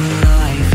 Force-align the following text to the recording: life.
life. 0.00 0.69